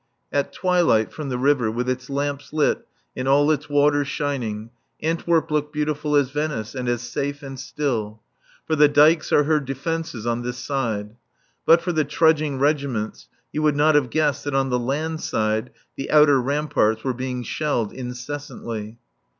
At 0.33 0.51
twilight, 0.51 1.13
from 1.13 1.29
the 1.29 1.37
river, 1.37 1.69
with 1.69 1.87
its 1.87 2.09
lamps 2.09 2.51
lit 2.53 2.87
and 3.15 3.27
all 3.27 3.51
its 3.51 3.69
waters 3.69 4.07
shining, 4.07 4.71
Antwerp 5.03 5.51
looked 5.51 5.71
beautiful 5.71 6.15
as 6.15 6.31
Venice 6.31 6.73
and 6.73 6.89
as 6.89 7.03
safe 7.03 7.43
and 7.43 7.59
still. 7.59 8.19
For 8.65 8.75
the 8.75 8.87
dykes 8.87 9.31
are 9.31 9.43
her 9.43 9.59
defences 9.59 10.25
on 10.25 10.41
this 10.41 10.57
side. 10.57 11.17
But 11.67 11.83
for 11.83 11.91
the 11.91 12.03
trudging 12.03 12.57
regiments 12.57 13.27
you 13.51 13.61
would 13.61 13.75
not 13.75 13.93
have 13.93 14.09
guessed 14.09 14.43
that 14.45 14.55
on 14.55 14.71
the 14.71 14.79
land 14.79 15.21
side 15.21 15.69
the 15.95 16.09
outer 16.09 16.41
ramparts 16.41 17.03
were 17.03 17.13
being 17.13 17.43
shelled 17.43 17.93
incessantly. 17.93 18.97